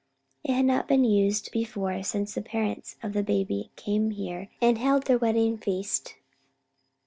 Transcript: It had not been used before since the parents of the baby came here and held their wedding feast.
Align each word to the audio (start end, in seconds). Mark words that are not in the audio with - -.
It 0.43 0.53
had 0.55 0.65
not 0.65 0.87
been 0.87 1.03
used 1.03 1.51
before 1.51 2.01
since 2.01 2.33
the 2.33 2.41
parents 2.41 2.95
of 3.03 3.13
the 3.13 3.21
baby 3.21 3.69
came 3.75 4.09
here 4.09 4.49
and 4.59 4.79
held 4.79 5.05
their 5.05 5.19
wedding 5.19 5.59
feast. 5.59 6.15